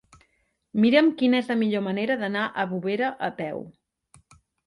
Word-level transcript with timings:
Mira'm 0.85 1.09
quina 1.19 1.37
és 1.43 1.51
la 1.51 1.57
millor 1.59 1.83
manera 1.89 2.17
d'anar 2.23 2.47
a 2.49 2.65
Bovera 2.73 3.13
a 3.27 3.29
peu. 3.45 3.61